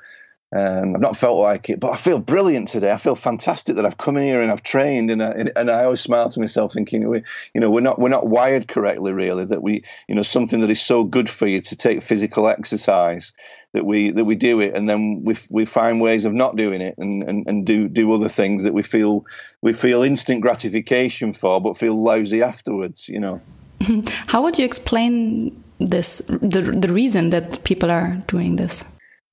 [0.54, 2.92] um, I've not felt like it, but I feel brilliant today.
[2.92, 6.00] I feel fantastic that I've come here and I've trained, and I, and I always
[6.00, 7.22] smile to myself, thinking, we,
[7.54, 9.46] you know, we're not we're not wired correctly, really.
[9.46, 13.32] That we, you know, something that is so good for you to take physical exercise
[13.72, 16.82] that we that we do it, and then we we find ways of not doing
[16.82, 19.24] it, and, and, and do do other things that we feel
[19.62, 23.08] we feel instant gratification for, but feel lousy afterwards.
[23.08, 23.40] You know.
[24.26, 26.18] How would you explain this?
[26.28, 28.84] The the reason that people are doing this?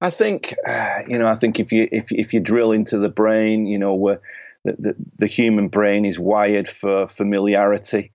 [0.02, 3.10] I think, uh, you know, I think if you if if you drill into the
[3.10, 4.22] brain, you know, where
[4.64, 8.14] the, the, the human brain is wired for familiarity.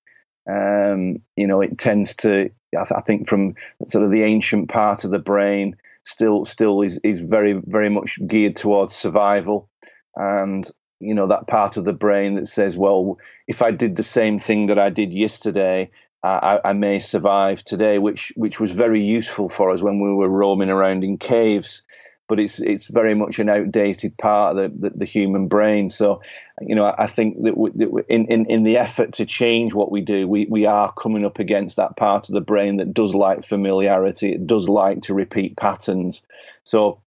[0.48, 3.54] Um, you know, it tends to, I think, from
[3.88, 8.18] sort of the ancient part of the brain, still still is is very very much
[8.26, 9.68] geared towards survival,
[10.14, 10.68] and
[11.00, 14.38] you know that part of the brain that says, well, if I did the same
[14.38, 15.90] thing that I did yesterday,
[16.24, 20.28] I, I, may survive today, which which was very useful for us when we were
[20.28, 21.82] roaming around in caves.
[22.26, 25.90] But it's it's very much an outdated part of the, the, the human brain.
[25.90, 26.22] So,
[26.62, 29.92] you know, I think that, we, that in, in in the effort to change what
[29.92, 33.14] we do, we we are coming up against that part of the brain that does
[33.14, 34.32] like familiarity.
[34.32, 36.26] It does like to repeat patterns.
[36.62, 37.02] So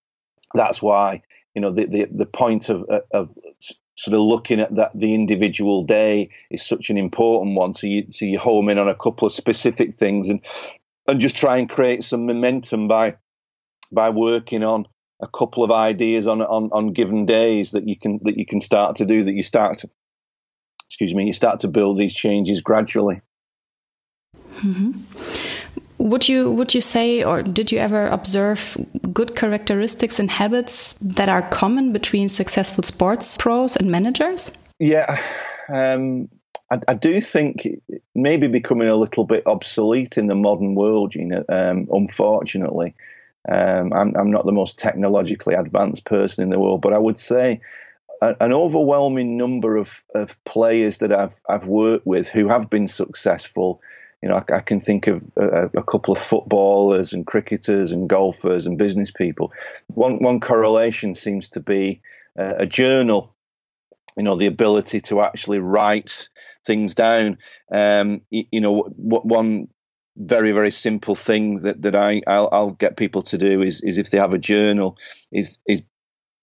[0.53, 1.23] that's why
[1.55, 3.35] you know the the, the point of of
[3.97, 7.73] sort of looking at that the individual day is such an important one.
[7.73, 10.39] So you so you home in on a couple of specific things and
[11.07, 13.17] and just try and create some momentum by
[13.91, 14.87] by working on
[15.19, 18.61] a couple of ideas on on on given days that you can that you can
[18.61, 19.89] start to do that you start to
[20.87, 23.21] excuse me you start to build these changes gradually.
[24.57, 25.46] Mm-hmm.
[25.97, 28.77] Would you would you say or did you ever observe
[29.13, 34.51] good characteristics and habits that are common between successful sports pros and managers?
[34.79, 35.19] Yeah,
[35.69, 36.29] um,
[36.69, 37.67] I, I, do think
[38.13, 41.15] maybe becoming a little bit obsolete in the modern world.
[41.15, 42.93] You know, um, unfortunately,
[43.49, 47.19] um, I'm, I'm not the most technologically advanced person in the world, but I would
[47.19, 47.61] say
[48.21, 53.81] an overwhelming number of, of players that I've I've worked with who have been successful
[54.21, 58.09] you know, I, I can think of a, a, couple of footballers and cricketers and
[58.09, 59.53] golfers and business people.
[59.87, 62.01] One one correlation seems to be
[62.37, 63.33] uh, a journal.
[64.15, 66.29] You know, the ability to actually write
[66.65, 67.37] things down.
[67.71, 69.67] Um, you, you, know, one
[70.17, 73.99] very very simple thing that that I I'll, I'll get people to do is is
[73.99, 74.97] if they have a journal
[75.31, 75.83] is is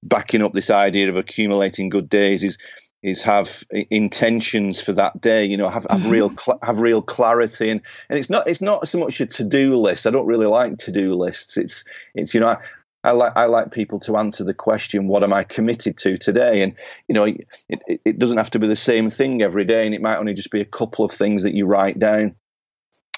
[0.05, 2.59] backing up this idea of accumulating good days is
[3.05, 6.11] is have intentions for that day you know have, have mm-hmm.
[6.11, 9.77] real cl- have real clarity and and it's not it's not so much a to-do
[9.77, 12.59] list i don't really like to-do lists it's it's you know I,
[13.05, 16.63] I like I like people to answer the question, "What am I committed to today?"
[16.63, 16.75] And
[17.07, 19.95] you know, it, it, it doesn't have to be the same thing every day, and
[19.95, 22.35] it might only just be a couple of things that you write down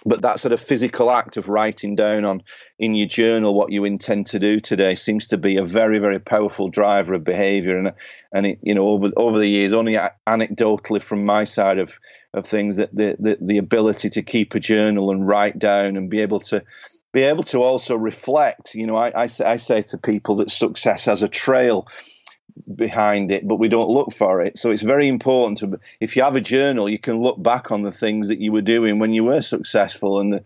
[0.06, 2.42] but that sort of physical act of writing down on
[2.78, 6.20] in your journal what you intend to do today seems to be a very very
[6.20, 7.92] powerful driver of behavior and
[8.32, 11.98] and it, you know over over the years only anecdotally from my side of
[12.32, 16.08] of things that the, the the ability to keep a journal and write down and
[16.08, 16.62] be able to
[17.12, 18.74] be able to also reflect.
[18.74, 21.88] You know I, I, I say to people that success has a trail
[22.74, 24.58] behind it, but we don't look for it.
[24.58, 27.82] So it's very important to, if you have a journal, you can look back on
[27.82, 30.44] the things that you were doing when you were successful and the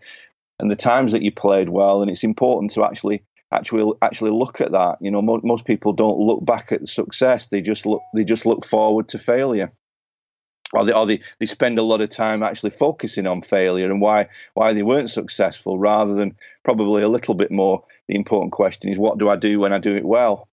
[0.59, 2.01] and the times that you played well.
[2.01, 4.97] And it's important to actually actually actually look at that.
[5.01, 8.45] You know, mo- most people don't look back at success; they just look they just
[8.45, 9.71] look forward to failure.
[10.73, 13.99] Or they, or they, they spend a lot of time actually focusing on failure and
[13.99, 17.83] why why they weren't successful, rather than probably a little bit more.
[18.07, 20.47] The important question is, what do I do when I do it well?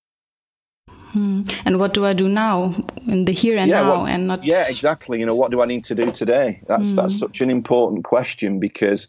[1.12, 1.42] Hmm.
[1.64, 2.74] And what do I do now
[3.06, 4.44] in the here and yeah, now, what, and not?
[4.44, 5.18] Yeah, exactly.
[5.18, 6.60] You know, what do I need to do today?
[6.66, 6.94] That's hmm.
[6.96, 9.08] that's such an important question because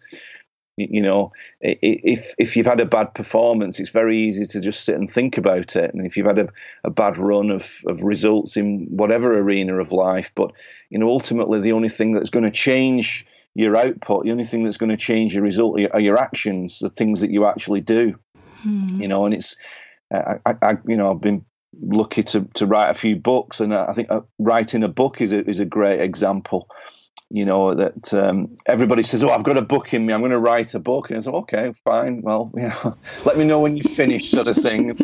[0.79, 4.95] you know if if you've had a bad performance it's very easy to just sit
[4.95, 6.47] and think about it and if you've had a,
[6.85, 10.51] a bad run of, of results in whatever arena of life but
[10.89, 14.63] you know ultimately the only thing that's going to change your output the only thing
[14.63, 18.17] that's going to change your result are your actions the things that you actually do
[18.61, 18.87] hmm.
[19.01, 19.57] you know and it's
[20.11, 21.45] I, I, you know I've been
[21.79, 25.31] lucky to, to write a few books, and I think uh, writing a book is
[25.31, 26.67] a, is a great example.
[27.31, 30.13] You know that um, everybody says, "Oh, I've got a book in me.
[30.13, 32.23] I'm going to write a book," and it's okay, fine.
[32.23, 32.51] Well,
[33.25, 34.97] let me know when you finish, sort of thing.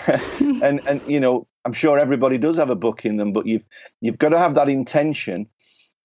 [0.40, 3.64] and and you know, I'm sure everybody does have a book in them, but you've
[4.00, 5.46] you've got to have that intention,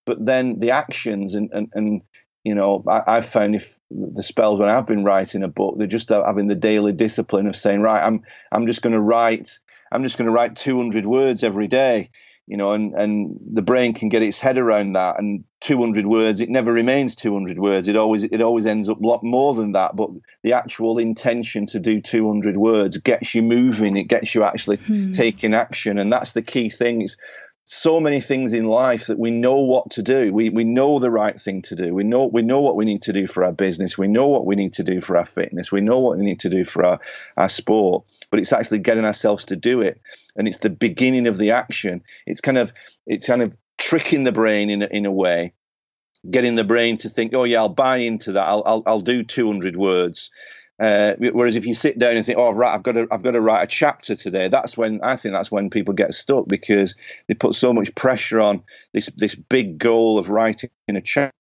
[0.06, 2.02] but then the actions and and, and
[2.46, 5.88] you know, I, have found if the spells when I've been writing a book, they're
[5.88, 9.58] just having the daily discipline of saying, right, I'm I'm just going to write,
[9.92, 12.10] I'm just going to write 200 words every day,
[12.48, 15.20] you know, and and the brain can get its head around that.
[15.20, 17.88] And 200 words, it never remains 200 words.
[17.88, 19.96] It always it always ends up a lot more than that.
[19.96, 20.12] But
[20.44, 23.98] the actual intention to do 200 words gets you moving.
[23.98, 25.14] It gets you actually hmm.
[25.14, 27.02] taking action, and that's the key thing.
[27.02, 27.18] Is
[27.68, 30.32] so many things in life that we know what to do.
[30.32, 31.96] We we know the right thing to do.
[31.96, 33.98] We know we know what we need to do for our business.
[33.98, 35.72] We know what we need to do for our fitness.
[35.72, 37.00] We know what we need to do for our,
[37.38, 38.06] our sport.
[38.30, 40.00] But it's actually getting ourselves to do it.
[40.36, 42.04] And it's the beginning of the action.
[42.28, 42.72] It's kind of
[43.08, 45.54] it's kind of tricking the brain in a, in a way,
[46.30, 48.48] getting the brain to think, oh yeah, I'll buy into that.
[48.48, 50.30] I'll I'll, I'll do 200 words.
[50.78, 53.32] Uh, whereas if you sit down and think, "Oh, right, I've got to, I've got
[53.32, 56.96] to write a chapter today," that's when I think that's when people get stuck because
[57.28, 58.62] they put so much pressure on
[58.94, 61.32] this this big goal of writing a chapter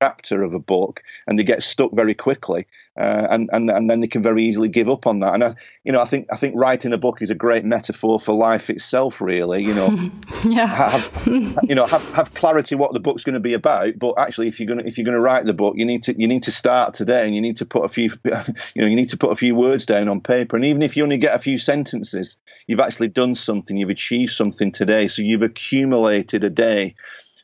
[0.00, 2.66] chapter of a book and they get stuck very quickly
[2.98, 5.34] uh, and, and and then they can very easily give up on that.
[5.34, 8.18] And I, you know I think I think writing a book is a great metaphor
[8.18, 10.10] for life itself really you know.
[10.42, 10.66] Yeah.
[10.66, 14.48] Have, you know have, have clarity what the book's going to be about but actually
[14.48, 16.26] if you're going to if you're going to write the book you need to you
[16.26, 19.10] need to start today and you need to put a few you know you need
[19.10, 20.56] to put a few words down on paper.
[20.56, 24.32] And even if you only get a few sentences you've actually done something you've achieved
[24.32, 25.08] something today.
[25.08, 26.94] So you've accumulated a day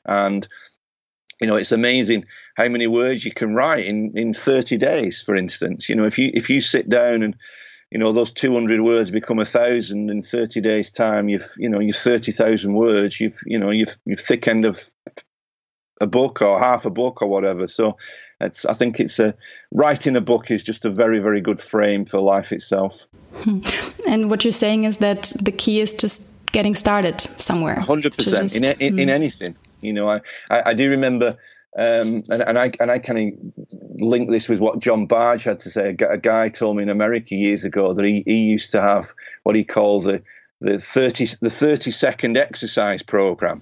[0.06, 0.48] and
[1.40, 5.36] you know it's amazing how many words you can write in in 30 days for
[5.36, 5.88] instance.
[5.88, 7.36] You know if you if you sit down and
[7.90, 11.80] you know those 200 words become a thousand in 30 days time you've you know
[11.80, 14.88] you've 30,000 words you've you know you've you've thick end of
[16.00, 17.66] a book or half a book or whatever.
[17.66, 17.96] So
[18.40, 19.34] it's i think it's a
[19.72, 23.06] writing a book is just a very very good frame for life itself.
[23.36, 23.60] Hmm.
[24.06, 27.76] and what you're saying is that the key is just getting started somewhere.
[27.76, 29.00] 100% just, in, in, mm.
[29.00, 31.36] in anything you know, I, I, I do remember,
[31.78, 35.60] um, and, and I and I kind of link this with what John Bargh had
[35.60, 35.96] to say.
[36.00, 39.12] A, guy told me in America years ago that he, he used to have
[39.42, 40.22] what he called the
[40.60, 43.60] the thirty the thirty second exercise program.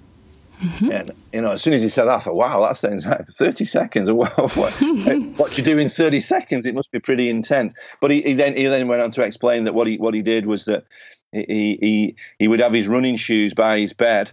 [0.62, 0.92] Mm-hmm.
[0.92, 3.28] And you know, as soon as he said that, I thought, "Wow, that sounds like
[3.28, 4.10] thirty seconds.
[4.12, 6.66] what, what you do in thirty seconds?
[6.66, 9.64] It must be pretty intense." But he, he, then he then went on to explain
[9.64, 10.84] that what he what he did was that
[11.32, 14.30] he he he would have his running shoes by his bed,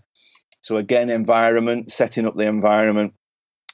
[0.61, 3.13] so again, environment, setting up the environment.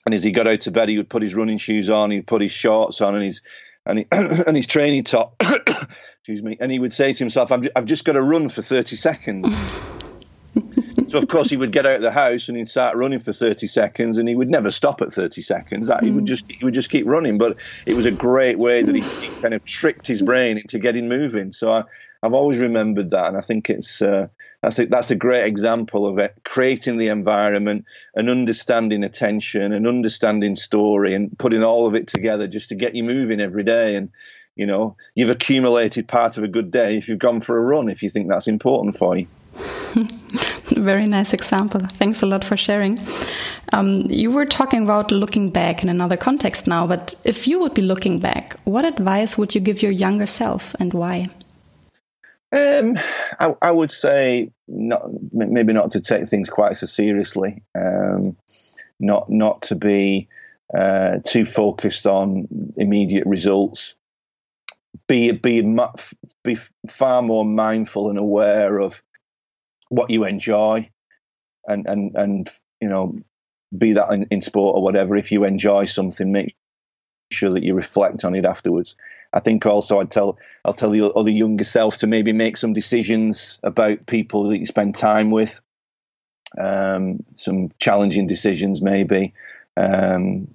[0.05, 2.27] And as he got out of bed, he would put his running shoes on, he'd
[2.27, 3.41] put his shorts on, and his
[3.85, 5.35] and, he, and his training top.
[6.19, 6.57] excuse me.
[6.59, 9.47] And he would say to himself, "I've, I've just got to run for thirty seconds."
[11.07, 13.31] so of course he would get out of the house and he'd start running for
[13.31, 16.27] 30 seconds and he would never stop at 30 seconds that he would mm.
[16.27, 19.27] just he would just keep running but it was a great way that he, he
[19.41, 21.83] kind of tricked his brain into getting moving so I,
[22.23, 24.27] have always remembered that and I think it's uh,
[24.61, 29.87] that's a, that's a great example of it creating the environment and understanding attention and
[29.87, 33.95] understanding story and putting all of it together just to get you moving every day.
[33.95, 34.09] And
[34.55, 37.89] you know you've accumulated part of a good day if you've gone for a run
[37.89, 39.27] if you think that's important for you.
[40.75, 41.81] Very nice example.
[41.81, 42.99] Thanks a lot for sharing.
[43.73, 47.73] Um, you were talking about looking back in another context now but if you would
[47.73, 51.29] be looking back what advice would you give your younger self and why
[52.51, 52.97] um,
[53.39, 57.63] I, I, would say not, maybe not to take things quite so seriously.
[57.75, 58.37] Um,
[58.99, 60.27] not not to be
[60.75, 63.95] uh, too focused on immediate results.
[65.07, 65.61] Be be
[66.43, 66.57] be
[66.89, 69.01] far more mindful and aware of
[69.89, 70.89] what you enjoy,
[71.67, 72.49] and and and
[72.81, 73.19] you know,
[73.77, 75.15] be that in, in sport or whatever.
[75.15, 76.55] If you enjoy something, make
[77.31, 78.95] sure that you reflect on it afterwards.
[79.37, 82.73] I think also I'd tell I'll tell the other younger self to maybe make some
[82.73, 85.61] decisions about people that you spend time with,
[86.57, 89.35] um, some challenging decisions maybe.
[89.77, 90.47] Um,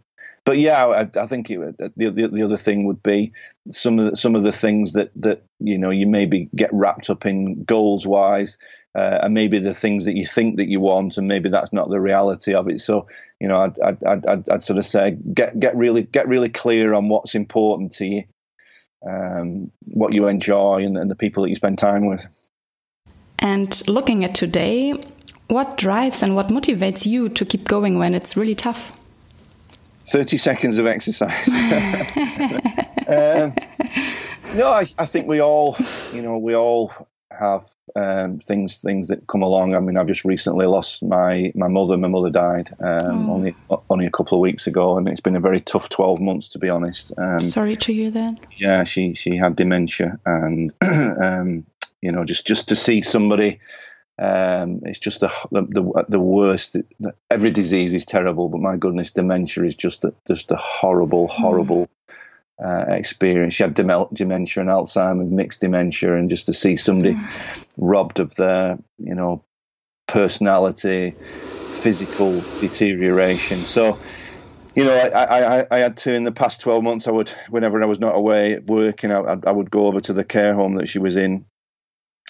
[0.45, 3.33] but yeah, I, I think it, the, the, the other thing would be
[3.71, 7.09] some of the, some of the things that that you know you maybe get wrapped
[7.09, 8.59] up in goals wise.
[8.95, 11.89] Uh, and maybe the things that you think that you want, and maybe that's not
[11.89, 12.79] the reality of it.
[12.79, 13.07] So,
[13.41, 16.93] you know, I'd, I'd, I'd, I'd, sort of say get get really get really clear
[16.93, 18.25] on what's important to you,
[19.07, 22.27] um, what you enjoy and, and the people that you spend time with.
[23.39, 24.93] And looking at today,
[25.49, 28.97] what drives and what motivates you to keep going when it's really tough?
[30.07, 31.49] 30 seconds of exercise.
[33.09, 33.55] um,
[34.55, 35.77] no, I, I, think we all,
[36.13, 36.93] you know, we all
[37.39, 39.75] have um, things things that come along.
[39.75, 41.97] I mean, I've just recently lost my my mother.
[41.97, 43.35] My mother died um, oh.
[43.35, 43.55] only
[43.91, 46.59] only a couple of weeks ago, and it's been a very tough twelve months to
[46.59, 47.13] be honest.
[47.19, 48.39] Um, Sorry to hear that.
[48.57, 51.67] Yeah, she she had dementia, and um,
[52.01, 53.61] You know, just just to see somebody.
[54.19, 56.77] Um, it's just the, the the worst.
[57.31, 61.43] Every disease is terrible, but my goodness, dementia is just a, just a horrible, hmm.
[61.43, 61.89] horrible
[62.63, 63.55] uh, experience.
[63.55, 67.25] She had dementia and Alzheimer's, mixed dementia, and just to see somebody hmm.
[67.77, 69.45] robbed of their, you know,
[70.09, 71.15] personality,
[71.81, 73.67] physical deterioration.
[73.67, 73.99] So,
[74.75, 77.07] you know, I, I, I had to in the past twelve months.
[77.07, 80.25] I would, whenever I was not away working, I, I would go over to the
[80.25, 81.45] care home that she was in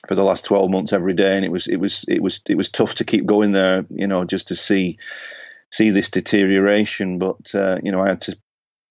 [0.08, 2.56] for the last twelve months every day, and it was, it was, it was, it
[2.56, 3.84] was tough to keep going there.
[3.90, 4.98] You know, just to see
[5.70, 7.18] see this deterioration.
[7.18, 8.36] But uh, you know, I had to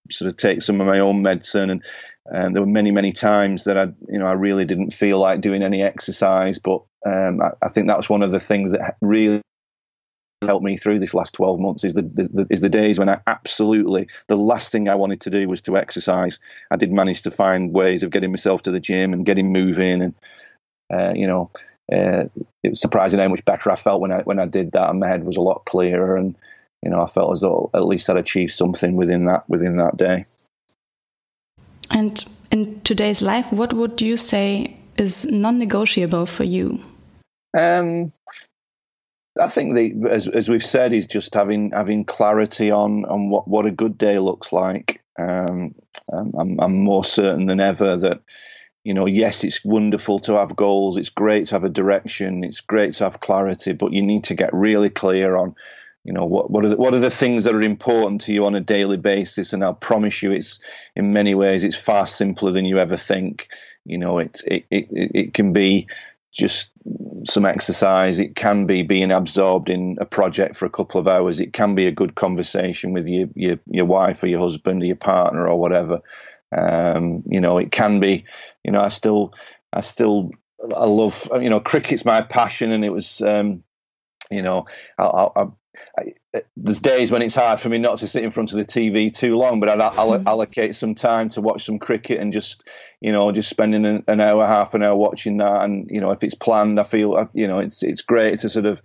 [0.10, 1.84] sort of take some of my own medicine and
[2.26, 5.42] and there were many many times that I you know I really didn't feel like
[5.42, 8.98] doing any exercise but um, I, I, think that was one of the things that
[9.02, 9.42] really
[10.44, 13.22] helped me through this last 12 months is the, the, is the days when I
[13.28, 16.40] absolutely the last thing I wanted to do was to exercise.
[16.70, 20.02] I did manage to find ways of getting myself to the gym and getting moving
[20.02, 20.16] and
[20.94, 21.52] uh, you know
[21.92, 22.26] uh,
[22.64, 24.90] it was surprising how much better I felt when I when I did that.
[24.90, 26.36] And my head was a lot clearer and
[26.82, 29.98] you know, I felt as though at least I'd achieved something within that within that
[29.98, 30.26] day.
[31.90, 36.80] And in today's life, what would you say is non-negotiable for you?
[37.58, 38.14] Um,
[39.40, 43.48] I think the as as we've said is just having having clarity on on what
[43.48, 45.02] what a good day looks like.
[45.20, 45.76] Um,
[46.12, 48.22] I'm, I'm more certain than ever that
[48.84, 50.98] you know, yes, it's wonderful to have goals.
[50.98, 52.44] It's great to have a direction.
[52.44, 55.56] It's great to have clarity, but you need to get really clear on
[56.04, 58.46] you know what what are the, what are the things that are important to you
[58.46, 59.54] on a daily basis?
[59.54, 60.60] And I'll promise you it's
[60.96, 63.50] in many ways it's far simpler than you ever think.
[63.86, 65.88] You know it it it, it can be
[66.32, 66.72] just
[67.26, 68.20] some exercise.
[68.20, 71.40] It can be being absorbed in a project for a couple of hours.
[71.40, 74.86] It can be a good conversation with your your, your wife or your husband or
[74.86, 76.00] your partner or whatever.
[76.52, 78.26] Um, you know it can be
[78.64, 79.34] you know I still
[79.72, 80.32] I still
[80.76, 83.64] I love you know cricket's my passion and it was um,
[84.32, 84.66] you know,
[84.98, 85.46] I, I,
[85.98, 86.14] I,
[86.56, 89.14] there's days when it's hard for me not to sit in front of the TV
[89.14, 90.28] too long, but I'd, I'll hmm.
[90.28, 92.68] allocate some time to watch some cricket and just,
[93.00, 95.64] you know, just spending an, an, hour, half an hour watching that.
[95.64, 98.50] And you know, if it's planned, I feel, uh, you know, it's it's great to
[98.50, 98.82] sort of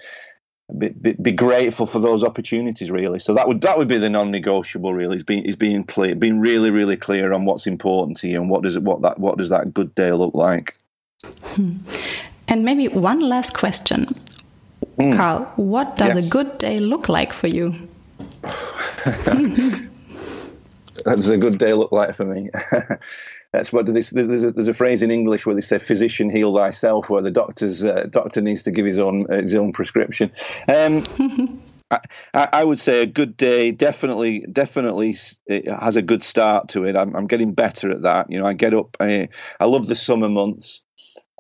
[0.76, 2.91] be, be, be grateful for those opportunities.
[2.91, 4.93] Really, so that would that would be the non-negotiable.
[4.93, 8.41] Really, is being is being clear, being really really clear on what's important to you
[8.41, 10.76] and what does it what that what does that good day look like.
[11.24, 11.76] Hmm.
[12.49, 14.14] And maybe one last question.
[14.99, 15.16] Mm.
[15.16, 16.26] Karl, what does yes.
[16.26, 17.88] a good day look like for you?
[21.05, 22.51] What does a good day look like for me?
[23.53, 26.55] That's what there's, there's, a, there's a phrase in English where they say "physician heal
[26.55, 30.32] thyself," where the doctor's uh, doctor needs to give his own uh, his own prescription.
[30.68, 31.05] Um,
[31.90, 32.01] I,
[32.34, 35.16] I, would say a good day definitely definitely
[35.49, 36.97] has a good start to it.
[36.97, 38.30] I'm, I'm getting better at that.
[38.30, 38.97] You know, I get up.
[38.99, 39.28] I,
[39.61, 40.82] I love the summer months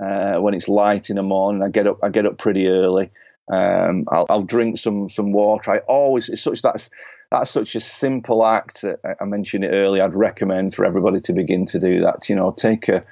[0.00, 1.62] uh, when it's light in the morning.
[1.62, 1.98] I get up.
[2.04, 3.10] I get up pretty early.
[3.48, 5.70] Um, I'll, I'll, drink some some water.
[5.70, 6.90] I always it's such that's
[7.30, 8.84] that's such a simple act.
[9.20, 10.02] I mentioned it earlier.
[10.02, 12.28] I'd recommend for everybody to begin to do that.
[12.28, 13.04] You know, take a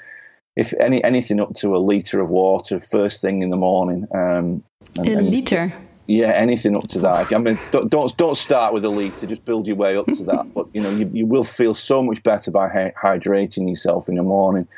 [0.56, 4.06] if any anything up to a liter of water first thing in the morning.
[4.12, 4.64] Um,
[4.98, 5.72] and, a liter.
[6.06, 7.32] Yeah, anything up to that.
[7.32, 9.26] I mean, don't, don't don't start with a liter.
[9.26, 10.46] Just build your way up to that.
[10.54, 14.22] But you know, you, you will feel so much better by hydrating yourself in the
[14.22, 14.68] morning.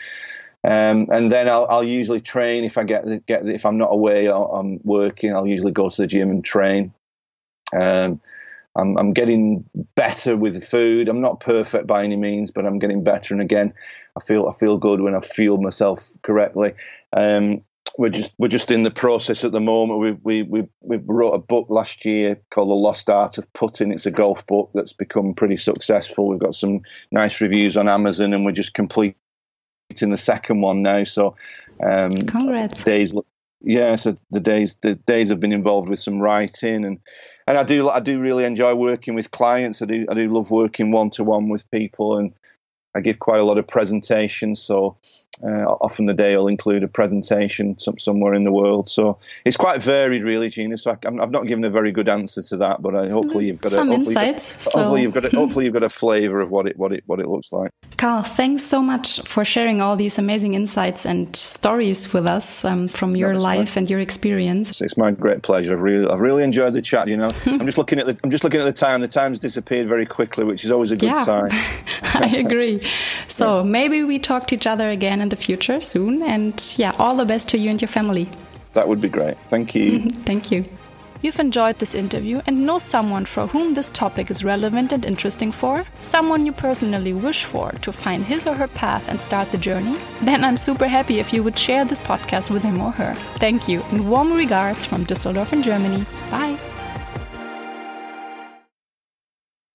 [0.66, 4.28] Um, and then I'll, I'll, usually train if I get get if I'm not away
[4.28, 5.32] or I'm working.
[5.32, 6.92] I'll usually go to the gym and train.
[7.72, 8.20] Um,
[8.74, 9.64] I'm, I'm, getting
[9.94, 11.08] better with food.
[11.08, 13.32] I'm not perfect by any means, but I'm getting better.
[13.32, 13.72] And again,
[14.16, 16.74] I feel I feel good when I fuel myself correctly.
[17.16, 17.62] Um,
[17.96, 20.00] we're just we're just in the process at the moment.
[20.00, 23.92] We we we we wrote a book last year called The Lost Art of Putting.
[23.92, 26.26] It's a golf book that's become pretty successful.
[26.26, 26.80] We've got some
[27.12, 29.14] nice reviews on Amazon, and we're just completing
[30.02, 31.04] in the second one now.
[31.04, 31.36] So,
[31.82, 32.84] um, congrats.
[32.84, 33.14] Days,
[33.60, 33.96] yeah.
[33.96, 36.98] So the days, the days have been involved with some writing, and
[37.46, 39.80] and I do, I do really enjoy working with clients.
[39.82, 42.32] I do, I do love working one to one with people, and
[42.94, 44.60] I give quite a lot of presentations.
[44.60, 44.96] So
[45.42, 48.88] uh, often the day will include a presentation some, somewhere in the world.
[48.88, 50.76] So it's quite varied, really, Gina.
[50.78, 53.60] So I, have not given a very good answer to that, but I, hopefully you've
[53.60, 54.50] got some a, insights.
[54.50, 54.78] You've got, so.
[54.78, 57.20] Hopefully you've got a, hopefully you've got a flavour of what it what it what
[57.20, 57.70] it looks like.
[57.96, 62.88] Karl, thanks so much for sharing all these amazing insights and stories with us um,
[62.88, 63.82] from your no, life fine.
[63.82, 64.70] and your experience.
[64.70, 65.74] It's, it's, my great pleasure.
[65.74, 67.08] I've really I've really enjoyed the chat.
[67.08, 69.00] You know, I'm just looking at the I'm just looking at the time.
[69.00, 71.50] The time's disappeared very quickly, which is always a good yeah, sign.
[72.02, 72.82] I agree.
[73.28, 73.64] So yeah.
[73.64, 76.22] maybe we talk to each other again in the future soon.
[76.22, 78.26] And yeah, all the best to you and your family.
[78.74, 79.36] That would be great.
[79.48, 79.86] Thank you.
[79.92, 80.22] Mm-hmm.
[80.28, 80.64] Thank you.
[81.22, 85.50] you've enjoyed this interview and know someone for whom this topic is relevant and interesting
[85.50, 89.58] for, someone you personally wish for to find his or her path and start the
[89.58, 93.14] journey, then I'm super happy if you would share this podcast with him or her.
[93.44, 96.04] Thank you and warm regards from Düsseldorf in Germany.
[96.30, 96.56] Bye.